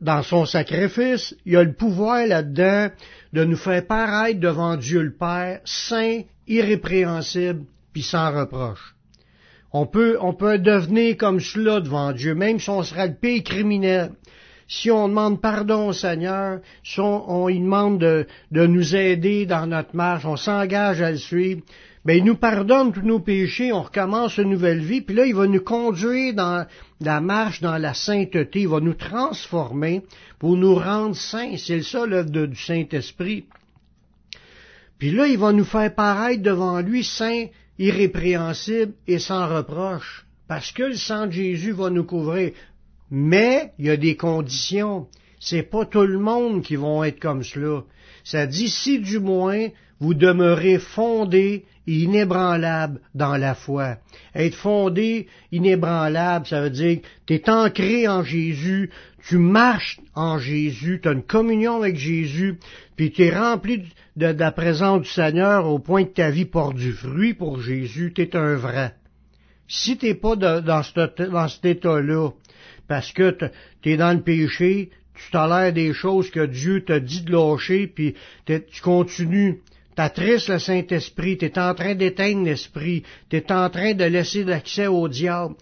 dans 0.02 0.24
son 0.24 0.46
sacrifice, 0.46 1.36
il 1.46 1.56
a 1.56 1.64
le 1.64 1.74
pouvoir 1.74 2.28
là-dedans 2.28 2.90
de 3.34 3.44
nous 3.46 3.58
faire 3.58 3.86
paraître 3.88 4.40
devant 4.40 4.76
Dieu 4.76 5.02
le 5.02 5.14
Père, 5.14 5.62
saint, 5.64 6.22
irrépréhensible, 6.48 7.64
puis 7.94 8.04
sans 8.04 8.32
reproche. 8.38 8.95
On 9.77 9.86
peut, 9.86 10.17
on 10.22 10.34
peut 10.34 10.58
devenir 10.58 11.17
comme 11.17 11.41
cela 11.41 11.82
devant 11.82 12.13
Dieu, 12.13 12.34
même 12.34 12.62
si 12.62 12.70
on 12.70 12.82
serait 12.82 13.10
le 13.10 13.15
pire 13.15 13.44
criminel. 13.44 14.12
Si 14.70 14.89
on 14.89 15.10
demande 15.10 15.41
pardon 15.41 15.89
au 15.89 15.91
Seigneur, 15.91 16.62
si 16.82 17.01
on, 17.01 17.48
lui 17.50 17.60
demande 17.60 18.00
de, 18.00 18.25
de 18.53 18.65
nous 18.67 18.96
aider 18.96 19.46
dans 19.46 19.67
notre 19.67 19.94
marche, 19.94 20.24
on 20.24 20.38
s'engage 20.38 21.01
à 21.01 21.12
le 21.12 21.17
suivre, 21.17 21.62
ben, 22.05 22.17
il 22.17 22.24
nous 22.24 22.38
pardonne 22.38 22.94
tous 22.94 23.01
nos 23.01 23.20
péchés, 23.20 23.74
on 23.74 23.82
recommence 23.82 24.38
une 24.38 24.51
nouvelle 24.51 24.79
vie, 24.79 25.01
puis 25.01 25.13
là, 25.13 25.25
il 25.25 25.36
va 25.36 25.46
nous 25.46 25.60
conduire 25.60 26.34
dans 26.34 26.65
la 27.01 27.20
marche, 27.20 27.60
dans 27.60 27.77
la 27.77 27.94
sainteté, 27.94 28.62
il 28.62 28.70
va 28.70 28.79
nous 28.79 28.94
transformer 28.94 30.03
pour 30.39 30.55
nous 30.55 30.75
rendre 30.75 31.17
saints. 31.17 31.58
C'est 31.58 31.82
ça 31.82 32.05
l'œuvre 32.05 32.29
du 32.29 32.55
Saint-Esprit. 32.55 33.44
Puis 35.00 35.12
là, 35.12 35.27
il 35.27 35.38
va 35.38 35.51
nous 35.51 35.65
faire 35.65 35.94
paraître 35.94 36.44
devant 36.44 36.79
lui 36.79 37.03
saint, 37.03 37.48
irrépréhensible 37.77 38.94
et 39.08 39.20
sans 39.20 39.48
reproche, 39.48 40.25
parce 40.48 40.72
que 40.72 40.84
le 40.84 40.96
sang 40.96 41.27
de 41.27 41.32
Jésus 41.32 41.72
va 41.72 41.89
nous 41.89 42.03
couvrir. 42.03 42.51
Mais 43.12 43.74
il 43.77 43.86
y 43.86 43.89
a 43.89 43.98
des 43.98 44.15
conditions. 44.15 45.08
C'est 45.39 45.63
pas 45.63 45.86
tout 45.86 46.05
le 46.05 46.20
monde 46.20 46.63
qui 46.63 46.75
vont 46.75 47.03
être 47.03 47.20
comme 47.20 47.44
cela. 47.44 47.84
Ça 48.24 48.48
dit 48.48 48.70
si 48.70 49.00
du 49.00 49.20
moins 49.20 49.67
vous 50.00 50.13
demeurez 50.13 50.79
fondés 50.79 51.65
et 51.88 51.94
inébranlables 51.94 53.00
dans 53.13 53.38
la 53.38 53.55
foi. 53.55 53.98
Être 54.34 54.55
fondé, 54.55 55.27
inébranlable, 55.51 56.48
ça 56.48 56.62
veut 56.62 56.70
dire 56.70 57.01
que 57.01 57.08
tu 57.27 57.36
es 57.36 57.50
ancré 57.50 58.08
en 58.08 58.24
Jésus, 58.24 58.89
tu 59.27 59.38
marches 59.38 60.00
en 60.13 60.38
Jésus, 60.38 61.00
tu 61.01 61.10
as 61.10 61.13
une 61.13 61.24
communion 61.24 61.77
avec 61.77 61.98
Jésus, 61.98 62.60
puis 62.96 63.12
tu 63.12 63.24
es 63.24 63.36
rempli 63.36 63.84
de, 64.15 64.27
la 64.27 64.51
présence 64.51 65.01
du 65.01 65.10
Seigneur 65.10 65.67
au 65.67 65.79
point 65.79 66.03
que 66.05 66.13
ta 66.13 66.29
vie 66.29 66.46
porte 66.46 66.75
du 66.75 66.94
fruit 66.94 67.34
pour 67.34 67.60
Jésus, 67.60 68.13
tu 68.13 68.22
es 68.22 68.36
un 68.36 68.55
vrai. 68.55 68.94
Si 69.67 69.98
tu 69.98 70.05
n'es 70.05 70.13
pas 70.13 70.36
dans, 70.36 70.84
cet 70.84 71.65
état-là, 71.65 72.29
parce 72.88 73.12
que 73.12 73.36
tu 73.82 73.91
es 73.91 73.98
dans 73.98 74.13
le 74.13 74.22
péché, 74.22 74.91
tu 75.15 75.32
tolères 75.32 75.74
des 75.74 75.94
choses 75.94 76.29
que 76.29 76.46
Dieu 76.46 76.84
t'a 76.86 77.00
dit 77.00 77.22
de 77.22 77.32
lâcher, 77.32 77.88
puis 77.88 78.13
tu 78.46 78.82
continues 78.82 79.62
T'attristes 79.96 80.50
le 80.50 80.60
Saint-Esprit, 80.60 81.38
tu 81.38 81.46
es 81.46 81.58
en 81.58 81.74
train 81.74 81.96
d'éteindre 81.96 82.44
l'Esprit, 82.44 83.03
tu 83.29 83.38
es 83.38 83.51
en 83.51 83.70
train 83.70 83.94
de 83.94 84.03
laisser 84.03 84.44
l'accès 84.44 84.88
au 84.88 85.08
diable. 85.08 85.55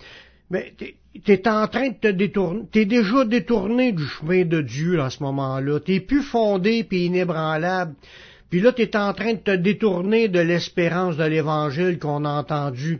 Mais 0.49 0.73
tu 1.21 1.31
es 1.31 1.47
en 1.47 1.67
train 1.67 1.89
de 1.89 1.95
te 1.95 2.07
détourner, 2.07 2.63
tu 2.71 2.79
es 2.79 2.85
déjà 2.85 3.23
détourné 3.25 3.91
du 3.91 4.05
chemin 4.05 4.45
de 4.45 4.61
Dieu 4.61 4.99
en 4.99 5.09
ce 5.09 5.21
moment-là. 5.23 5.79
Tu 5.79 6.01
plus 6.01 6.23
fondé 6.23 6.83
puis 6.83 7.05
inébranlable. 7.05 7.93
Puis 8.49 8.61
là, 8.61 8.71
tu 8.71 8.83
es 8.83 8.95
en 8.95 9.13
train 9.13 9.33
de 9.33 9.39
te 9.39 9.55
détourner 9.55 10.27
de 10.27 10.39
l'espérance 10.39 11.17
de 11.17 11.23
l'Évangile 11.23 11.99
qu'on 11.99 12.25
a 12.25 12.29
entendu. 12.29 12.99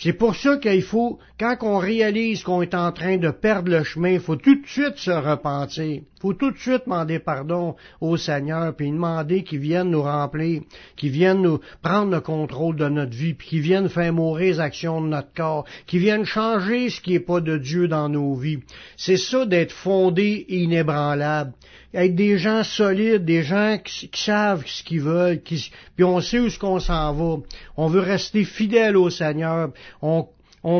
C'est 0.00 0.12
pour 0.12 0.36
ça 0.36 0.58
qu'il 0.58 0.82
faut, 0.82 1.18
quand 1.40 1.56
on 1.62 1.78
réalise 1.78 2.44
qu'on 2.44 2.62
est 2.62 2.74
en 2.74 2.92
train 2.92 3.16
de 3.16 3.30
perdre 3.30 3.72
le 3.72 3.82
chemin, 3.82 4.10
il 4.10 4.20
faut 4.20 4.36
tout 4.36 4.54
de 4.54 4.66
suite 4.66 4.96
se 4.96 5.10
repentir. 5.10 5.84
Il 5.84 6.20
faut 6.20 6.34
tout 6.34 6.52
de 6.52 6.56
suite 6.56 6.82
demander 6.84 7.18
pardon 7.18 7.74
au 8.00 8.16
Seigneur, 8.16 8.76
puis 8.76 8.92
demander 8.92 9.42
qu'il 9.42 9.58
vienne 9.58 9.90
nous 9.90 10.02
remplir, 10.02 10.62
qu'il 10.96 11.10
vienne 11.10 11.42
nous 11.42 11.58
prendre 11.82 12.12
le 12.12 12.20
contrôle 12.20 12.76
de 12.76 12.88
notre 12.88 13.16
vie, 13.16 13.34
puis 13.34 13.48
qu'il 13.48 13.60
vienne 13.60 13.88
faire 13.88 14.12
mourir 14.12 14.54
les 14.54 14.60
actions 14.60 15.00
de 15.00 15.08
notre 15.08 15.32
corps, 15.34 15.64
qu'il 15.88 15.98
vienne 15.98 16.24
changer 16.24 16.90
ce 16.90 17.00
qui 17.00 17.14
n'est 17.14 17.20
pas 17.20 17.40
de 17.40 17.58
Dieu 17.58 17.88
dans 17.88 18.08
nos 18.08 18.36
vies. 18.36 18.60
C'est 18.96 19.16
ça 19.16 19.46
d'être 19.46 19.72
fondé 19.72 20.46
et 20.48 20.58
inébranlable 20.58 21.54
être 21.94 22.14
des 22.14 22.38
gens 22.38 22.64
solides, 22.64 23.24
des 23.24 23.42
gens 23.42 23.78
qui, 23.82 24.10
savent 24.14 24.64
ce 24.66 24.82
qu'ils 24.82 25.00
veulent, 25.00 25.42
qui, 25.42 25.70
puis 25.96 26.04
on 26.04 26.20
sait 26.20 26.38
où 26.38 26.50
ce 26.50 26.58
qu'on 26.58 26.80
s'en 26.80 27.12
va. 27.14 27.42
On 27.76 27.88
veut 27.88 28.00
rester 28.00 28.44
fidèle 28.44 28.96
au 28.96 29.10
Seigneur. 29.10 29.70
On, 30.02 30.26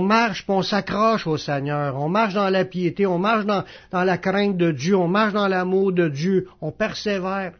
marche, 0.00 0.44
puis 0.44 0.52
on 0.52 0.62
s'accroche 0.62 1.26
au 1.26 1.38
Seigneur. 1.38 1.96
On 1.96 2.08
marche 2.08 2.34
dans 2.34 2.50
la 2.50 2.64
piété, 2.64 3.06
on 3.06 3.18
marche 3.18 3.46
dans, 3.46 3.64
la 3.92 4.18
crainte 4.18 4.56
de 4.56 4.70
Dieu, 4.70 4.96
on 4.96 5.08
marche 5.08 5.32
dans 5.32 5.48
l'amour 5.48 5.92
de 5.92 6.08
Dieu, 6.08 6.48
on 6.60 6.72
persévère. 6.72 7.52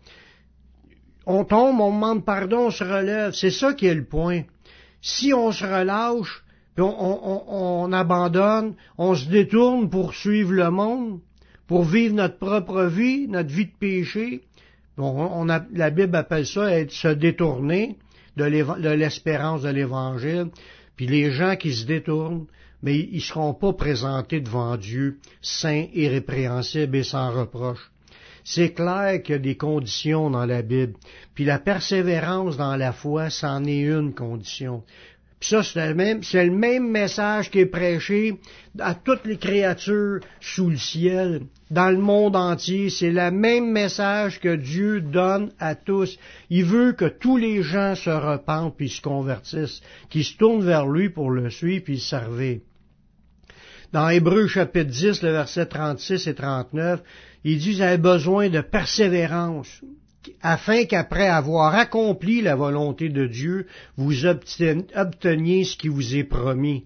On 1.25 1.45
tombe, 1.45 1.81
on 1.81 1.93
demande 1.93 2.25
pardon, 2.25 2.67
on 2.67 2.71
se 2.71 2.85
relève. 2.85 3.33
C'est 3.33 3.51
ça 3.51 3.73
qui 3.73 3.87
est 3.87 3.95
le 3.95 4.05
point. 4.05 4.43
Si 5.01 5.33
on 5.33 5.53
se 5.53 5.65
relâche, 5.65 6.45
puis 6.75 6.85
on 6.85 7.93
abandonne, 7.93 8.75
on 8.99 9.15
se 9.15 9.27
détourne 9.27 9.89
pour 9.89 10.15
suivre 10.15 10.53
le 10.53 10.71
monde, 10.71 11.21
pour 11.69 11.85
vivre 11.85 12.15
notre 12.15 12.39
propre 12.39 12.85
vie, 12.87 13.29
notre 13.29 13.51
vie 13.51 13.67
de 13.67 13.79
péché. 13.79 14.41
On, 14.97 15.49
a, 15.49 15.65
la 15.73 15.91
Bible 15.91 16.17
appelle 16.17 16.47
ça 16.47 16.73
être 16.73 16.91
se 16.91 17.09
détourner 17.09 17.97
de 18.37 18.89
l'espérance 18.91 19.63
de 19.63 19.69
l'Évangile. 19.69 20.49
Puis 20.97 21.07
les 21.07 21.31
gens 21.31 21.55
qui 21.55 21.73
se 21.73 21.87
détournent, 21.87 22.47
mais 22.83 22.99
ils 22.99 23.21
seront 23.21 23.55
pas 23.55 23.73
présentés 23.73 24.41
devant 24.41 24.77
Dieu 24.77 25.19
saints, 25.41 25.87
irrépréhensibles 25.95 26.97
et 26.97 27.05
sans 27.05 27.31
reproche. 27.31 27.93
C'est 28.45 28.73
clair 28.73 29.23
qu'il 29.23 29.35
y 29.35 29.37
a 29.37 29.41
des 29.41 29.57
conditions 29.57 30.31
dans 30.31 30.47
la 30.47 30.63
Bible. 30.63 30.95
Puis 31.35 31.45
la 31.45 31.59
persévérance 31.59 32.57
dans 32.57 32.77
la 32.77 32.93
foi, 32.93 33.29
c'en 33.29 33.63
est 33.65 33.83
une 33.83 34.15
condition. 34.15 34.83
Puis 35.41 35.51
ça, 35.51 35.63
c'est 35.63 35.87
le, 35.87 36.51
même, 36.51 36.91
message 36.91 37.51
qui 37.51 37.61
est 37.61 37.67
prêché 37.67 38.41
à 38.81 38.95
toutes 38.95 39.25
les 39.25 39.37
créatures 39.37 40.21
sous 40.41 40.69
le 40.69 40.77
ciel, 40.77 41.43
dans 41.71 41.91
le 41.91 41.99
monde 41.99 42.35
entier. 42.35 42.91
C'est 42.91 43.13
le 43.13 43.31
même 43.31 43.71
message 43.71 44.41
que 44.41 44.57
Dieu 44.57 45.01
donne 45.01 45.53
à 45.61 45.77
tous. 45.77 46.19
Il 46.51 46.65
veut 46.65 46.93
que 46.93 47.05
tous 47.05 47.37
les 47.37 47.63
gens 47.63 47.95
se 47.95 48.11
repentent 48.11 48.77
puis 48.77 48.89
se 48.89 49.01
convertissent, 49.01 49.81
qu'ils 50.11 50.25
se 50.25 50.37
tournent 50.37 50.65
vers 50.65 50.89
lui 50.89 51.09
pour 51.09 51.31
le 51.31 51.51
suivre 51.51 51.85
puis 51.85 51.95
le 51.95 52.01
servir. 52.01 52.59
Dans 53.93 54.09
Hébreu 54.09 54.49
chapitre 54.49 54.91
10, 54.91 55.23
le 55.23 55.31
verset 55.31 55.67
36 55.67 56.27
et 56.27 56.35
39, 56.35 57.01
il 57.45 57.59
dit, 57.59 57.75
vous 57.75 57.81
avez 57.81 57.97
besoin 57.97 58.49
de 58.49 58.61
persévérance 58.61 59.83
afin 60.43 60.85
qu'après 60.85 61.29
avoir 61.29 61.75
accompli 61.75 62.41
la 62.41 62.57
volonté 62.57 63.09
de 63.09 63.27
Dieu, 63.27 63.67
vous 63.97 64.27
obteniez 64.27 65.65
ce 65.65 65.77
qui 65.77 65.89
vous 65.89 66.17
est 66.17 66.25
promis. 66.25 66.85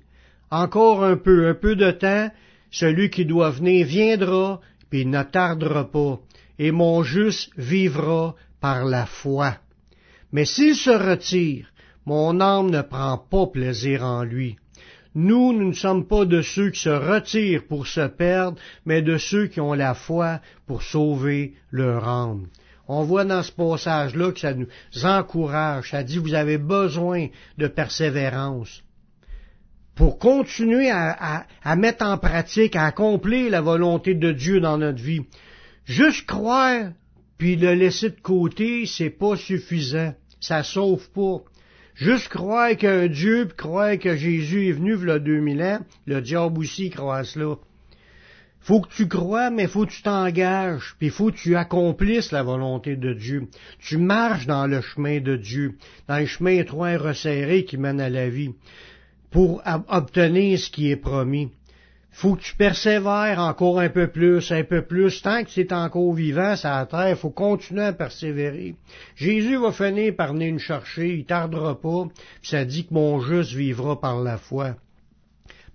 Encore 0.50 1.04
un 1.04 1.16
peu, 1.16 1.48
un 1.48 1.54
peu 1.54 1.76
de 1.76 1.90
temps, 1.90 2.30
celui 2.70 3.10
qui 3.10 3.24
doit 3.24 3.50
venir 3.50 3.86
viendra, 3.86 4.60
puis 4.90 5.06
ne 5.06 5.22
tardera 5.22 5.90
pas, 5.90 6.20
et 6.58 6.70
mon 6.70 7.02
juste 7.02 7.50
vivra 7.56 8.34
par 8.60 8.84
la 8.84 9.06
foi. 9.06 9.56
Mais 10.32 10.44
s'il 10.44 10.74
se 10.74 10.90
retire, 10.90 11.66
mon 12.06 12.40
âme 12.40 12.70
ne 12.70 12.82
prend 12.82 13.18
pas 13.18 13.46
plaisir 13.46 14.02
en 14.04 14.24
lui. 14.24 14.56
Nous, 15.14 15.52
nous 15.52 15.68
ne 15.68 15.74
sommes 15.74 16.06
pas 16.06 16.24
de 16.24 16.40
ceux 16.40 16.70
qui 16.70 16.80
se 16.80 16.88
retirent 16.88 17.66
pour 17.66 17.86
se 17.86 18.06
perdre, 18.06 18.58
mais 18.86 19.02
de 19.02 19.18
ceux 19.18 19.46
qui 19.46 19.60
ont 19.60 19.74
la 19.74 19.94
foi 19.94 20.40
pour 20.66 20.82
sauver 20.82 21.54
leur 21.70 22.08
âme. 22.08 22.46
On 22.88 23.04
voit 23.04 23.24
dans 23.24 23.42
ce 23.42 23.52
passage-là 23.52 24.32
que 24.32 24.40
ça 24.40 24.54
nous 24.54 24.66
encourage, 25.04 25.90
ça 25.90 26.02
dit 26.02 26.18
vous 26.18 26.34
avez 26.34 26.58
besoin 26.58 27.28
de 27.58 27.68
persévérance 27.68 28.82
pour 29.94 30.18
continuer 30.18 30.90
à, 30.90 31.46
mettre 31.76 32.04
en 32.04 32.18
pratique, 32.18 32.76
à 32.76 32.86
accomplir 32.86 33.50
la 33.50 33.60
volonté 33.60 34.14
de 34.14 34.32
Dieu 34.32 34.60
dans 34.60 34.78
notre 34.78 35.02
vie. 35.02 35.22
Juste 35.84 36.26
croire 36.26 36.90
puis 37.38 37.56
le 37.56 37.74
laisser 37.74 38.10
de 38.10 38.20
côté, 38.20 38.86
c'est 38.86 39.10
pas 39.10 39.36
suffisant. 39.36 40.14
Ça 40.40 40.62
sauve 40.62 41.10
pas. 41.10 41.42
Juste 41.94 42.28
croire 42.28 42.70
qu'il 42.70 42.88
y 42.88 42.92
a 42.92 43.00
un 43.00 43.08
Dieu, 43.08 43.46
puis 43.46 43.56
croire 43.56 43.98
que 43.98 44.16
Jésus 44.16 44.68
est 44.68 44.72
venu 44.72 44.96
il 45.00 45.10
a 45.10 45.18
2000 45.18 45.62
ans, 45.62 45.80
le 46.06 46.20
diable 46.20 46.58
aussi 46.58 46.90
croit 46.90 47.24
cela 47.24 47.56
faut 48.62 48.80
que 48.80 48.94
tu 48.94 49.08
crois, 49.08 49.50
mais 49.50 49.66
faut 49.66 49.86
que 49.86 49.90
tu 49.90 50.02
t'engages, 50.02 50.94
puis 50.98 51.10
faut 51.10 51.30
que 51.30 51.36
tu 51.36 51.56
accomplisses 51.56 52.30
la 52.30 52.44
volonté 52.44 52.96
de 52.96 53.12
Dieu. 53.12 53.48
Tu 53.80 53.98
marches 53.98 54.46
dans 54.46 54.66
le 54.66 54.80
chemin 54.80 55.20
de 55.20 55.36
Dieu, 55.36 55.74
dans 56.08 56.18
le 56.18 56.26
chemin 56.26 56.52
étroit 56.52 56.92
et 56.92 56.96
resserré 56.96 57.64
qui 57.64 57.76
mène 57.76 58.00
à 58.00 58.08
la 58.08 58.28
vie, 58.28 58.52
pour 59.30 59.62
obtenir 59.88 60.58
ce 60.58 60.70
qui 60.70 60.90
est 60.90 60.96
promis. 60.96 61.50
faut 62.12 62.36
que 62.36 62.42
tu 62.42 62.54
persévères 62.54 63.40
encore 63.40 63.80
un 63.80 63.88
peu 63.88 64.08
plus, 64.08 64.52
un 64.52 64.64
peu 64.64 64.82
plus. 64.82 65.22
Tant 65.22 65.42
que 65.42 65.50
c'est 65.50 65.72
encore 65.72 66.12
vivant, 66.12 66.54
ça 66.54 66.78
la 66.78 66.86
terre, 66.86 67.18
faut 67.18 67.30
continuer 67.30 67.84
à 67.84 67.92
persévérer. 67.92 68.76
Jésus 69.16 69.56
va 69.56 69.72
finir 69.72 70.14
par 70.14 70.34
venir 70.34 70.52
nous 70.52 70.58
chercher, 70.58 71.14
il 71.14 71.24
tardera 71.24 71.80
pas, 71.80 72.04
puis 72.40 72.50
ça 72.50 72.64
dit 72.64 72.86
que 72.86 72.94
mon 72.94 73.20
juste 73.20 73.54
vivra 73.54 73.98
par 73.98 74.20
la 74.20 74.36
foi. 74.36 74.76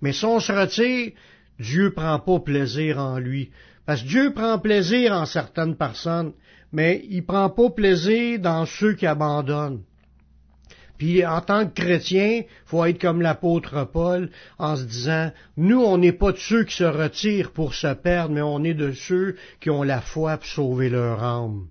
Mais 0.02 0.14
si 0.14 0.26
on 0.26 0.40
se 0.40 0.52
retire, 0.52 1.12
Dieu 1.60 1.92
prend 1.92 2.20
pas 2.20 2.40
plaisir 2.40 3.00
en 3.00 3.20
lui. 3.20 3.52
Parce 3.86 4.04
que 4.04 4.08
Dieu 4.08 4.34
prend 4.34 4.60
plaisir 4.60 5.14
en 5.14 5.26
certaines 5.26 5.76
personnes, 5.76 6.34
mais 6.72 7.06
il 7.10 7.26
prend 7.26 7.50
pas 7.50 7.70
plaisir 7.70 8.40
dans 8.40 8.66
ceux 8.66 8.94
qui 8.94 9.08
abandonnent. 9.08 9.82
Puis 10.98 11.26
en 11.26 11.42
tant 11.42 11.68
que 11.68 11.74
chrétien, 11.74 12.42
faut 12.66 12.84
être 12.86 13.00
comme 13.00 13.22
l'apôtre 13.22 13.86
Paul 13.86 14.30
en 14.58 14.76
se 14.76 14.84
disant, 14.84 15.32
nous, 15.56 15.80
on 15.80 15.98
n'est 15.98 16.12
pas 16.12 16.32
de 16.32 16.38
ceux 16.38 16.64
qui 16.64 16.76
se 16.76 16.84
retirent 16.84 17.52
pour 17.52 17.76
se 17.76 17.94
perdre, 17.94 18.34
mais 18.34 18.42
on 18.42 18.64
est 18.64 18.74
de 18.74 18.92
ceux 18.92 19.36
qui 19.60 19.70
ont 19.70 19.84
la 19.84 20.02
foi 20.02 20.38
pour 20.38 20.48
sauver 20.48 20.90
leur 20.90 21.24
âme. 21.24 21.68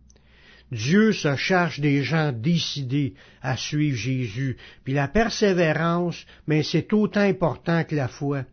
Dieu 0.72 1.12
se 1.12 1.37
cherche 1.37 1.81
des 1.81 2.03
gens 2.03 2.33
décidés 2.33 3.14
à 3.40 3.57
suivre 3.57 3.96
Jésus. 3.96 4.57
Puis 4.85 4.94
la 4.94 5.07
persévérance, 5.07 6.25
mais 6.46 6.62
c'est 6.62 6.92
autant 6.92 7.20
important 7.20 7.85
que 7.85 7.94
la 7.94 8.09
foi 8.09 8.44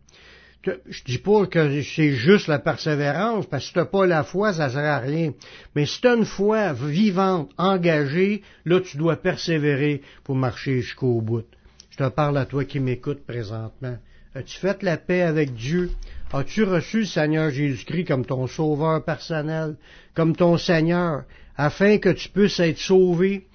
je 0.86 1.04
dis 1.04 1.18
pas 1.18 1.46
que 1.46 1.82
c'est 1.82 2.12
juste 2.12 2.48
la 2.48 2.58
persévérance, 2.58 3.46
parce 3.46 3.64
que 3.64 3.68
si 3.68 3.74
t'as 3.74 3.84
pas 3.84 4.06
la 4.06 4.24
foi, 4.24 4.52
ça 4.52 4.70
sert 4.70 4.84
à 4.84 4.98
rien. 4.98 5.32
Mais 5.74 5.86
si 5.86 6.00
t'as 6.00 6.16
une 6.16 6.24
foi 6.24 6.72
vivante, 6.72 7.50
engagée, 7.58 8.42
là, 8.64 8.80
tu 8.80 8.96
dois 8.96 9.16
persévérer 9.16 10.02
pour 10.22 10.36
marcher 10.36 10.80
jusqu'au 10.80 11.20
bout. 11.20 11.46
Je 11.90 11.98
te 11.98 12.08
parle 12.08 12.38
à 12.38 12.46
toi 12.46 12.64
qui 12.64 12.80
m'écoutes 12.80 13.24
présentement. 13.24 13.96
As-tu 14.34 14.58
fait 14.58 14.82
la 14.82 14.96
paix 14.96 15.22
avec 15.22 15.54
Dieu? 15.54 15.90
As-tu 16.32 16.64
reçu 16.64 17.00
le 17.00 17.06
Seigneur 17.06 17.50
Jésus-Christ 17.50 18.06
comme 18.06 18.26
ton 18.26 18.48
sauveur 18.48 19.04
personnel, 19.04 19.76
comme 20.14 20.34
ton 20.34 20.58
Seigneur, 20.58 21.24
afin 21.56 21.98
que 21.98 22.08
tu 22.08 22.28
puisses 22.28 22.58
être 22.58 22.78
sauvé? 22.78 23.46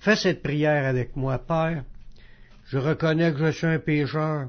Fais 0.00 0.16
cette 0.16 0.42
prière 0.42 0.86
avec 0.86 1.14
moi, 1.14 1.38
Père. 1.38 1.84
Je 2.66 2.78
reconnais 2.78 3.32
que 3.32 3.46
je 3.46 3.50
suis 3.50 3.66
un 3.66 3.78
pécheur. 3.78 4.48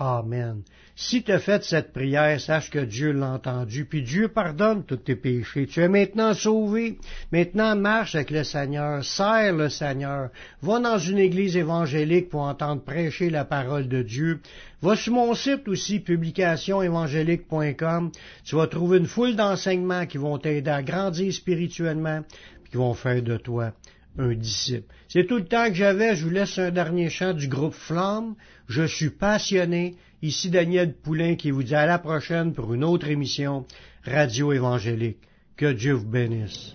Amen. 0.00 0.62
Si 0.96 1.22
tu 1.22 1.30
as 1.30 1.38
fait 1.38 1.62
cette 1.62 1.92
prière, 1.92 2.40
sache 2.40 2.70
que 2.70 2.78
Dieu 2.78 3.12
l'a 3.12 3.32
entendu, 3.32 3.84
puis 3.84 4.02
Dieu 4.02 4.28
pardonne 4.28 4.82
tous 4.82 4.96
tes 4.96 5.14
péchés. 5.14 5.66
Tu 5.66 5.80
es 5.80 5.88
maintenant 5.88 6.32
sauvé. 6.32 6.96
Maintenant, 7.30 7.76
marche 7.76 8.14
avec 8.14 8.30
le 8.30 8.42
Seigneur, 8.42 9.04
serre 9.04 9.54
le 9.54 9.68
Seigneur. 9.68 10.30
Va 10.62 10.80
dans 10.80 10.96
une 10.96 11.18
église 11.18 11.58
évangélique 11.58 12.30
pour 12.30 12.40
entendre 12.40 12.82
prêcher 12.82 13.28
la 13.28 13.44
parole 13.44 13.88
de 13.88 14.00
Dieu. 14.00 14.40
Va 14.80 14.96
sur 14.96 15.12
mon 15.12 15.34
site 15.34 15.68
aussi, 15.68 16.00
publicationévangélique.com. 16.00 18.10
Tu 18.44 18.56
vas 18.56 18.66
trouver 18.68 18.98
une 18.98 19.06
foule 19.06 19.36
d'enseignements 19.36 20.06
qui 20.06 20.16
vont 20.16 20.38
t'aider 20.38 20.70
à 20.70 20.82
grandir 20.82 21.30
spirituellement, 21.30 22.22
puis 22.62 22.70
qui 22.70 22.78
vont 22.78 22.94
faire 22.94 23.22
de 23.22 23.36
toi 23.36 23.74
un 24.18 24.34
disciple. 24.34 24.92
C'est 25.08 25.26
tout 25.26 25.36
le 25.36 25.44
temps 25.44 25.68
que 25.68 25.74
j'avais. 25.74 26.16
Je 26.16 26.24
vous 26.24 26.30
laisse 26.30 26.58
un 26.58 26.70
dernier 26.70 27.10
chant 27.10 27.32
du 27.32 27.48
groupe 27.48 27.74
Flamme. 27.74 28.34
Je 28.68 28.82
suis 28.82 29.10
passionné. 29.10 29.96
Ici 30.22 30.50
Daniel 30.50 30.94
Poulain 30.94 31.36
qui 31.36 31.50
vous 31.50 31.62
dit 31.62 31.74
à 31.74 31.86
la 31.86 31.98
prochaine 31.98 32.52
pour 32.52 32.74
une 32.74 32.84
autre 32.84 33.08
émission 33.08 33.64
Radio 34.04 34.52
Évangélique. 34.52 35.18
Que 35.56 35.72
Dieu 35.72 35.94
vous 35.94 36.08
bénisse. 36.08 36.74